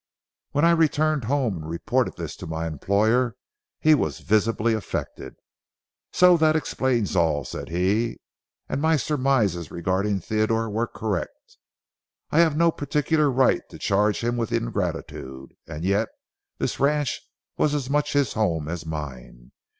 When 0.53 0.65
I 0.65 0.71
returned 0.71 1.25
home 1.25 1.57
and 1.57 1.69
reported 1.69 2.15
this 2.17 2.35
to 2.37 2.47
my 2.47 2.65
employer, 2.65 3.35
he 3.79 3.93
was 3.93 4.17
visibly 4.21 4.73
affected. 4.73 5.35
"So 6.11 6.37
that 6.37 6.55
explains 6.55 7.15
all," 7.15 7.45
said 7.45 7.69
he, 7.69 8.17
"and 8.67 8.81
my 8.81 8.97
surmises 8.97 9.69
regarding 9.69 10.19
Theodore 10.19 10.71
were 10.71 10.87
correct. 10.87 11.55
I 12.31 12.39
have 12.39 12.57
no 12.57 12.71
particular 12.71 13.29
right 13.29 13.61
to 13.69 13.77
charge 13.77 14.23
him 14.23 14.37
with 14.37 14.51
ingratitude, 14.51 15.51
and 15.67 15.83
yet 15.85 16.09
this 16.57 16.79
ranch 16.79 17.21
was 17.55 17.75
as 17.75 17.87
much 17.87 18.13
his 18.13 18.33
home 18.33 18.67
as 18.67 18.87
mine. 18.87 19.51